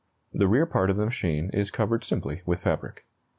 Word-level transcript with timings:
The 0.33 0.47
rear 0.47 0.65
part 0.65 0.89
of 0.89 0.97
the 0.97 1.05
machine 1.05 1.51
is 1.53 1.69
covered 1.69 2.03
simply 2.03 2.41
with 2.43 2.59
fabric. 2.61 3.05